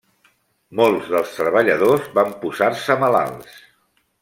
[0.79, 3.55] Molts dels treballadors van posar-se malalts.